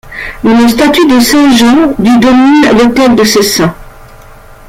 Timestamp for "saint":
1.19-1.55, 3.43-3.75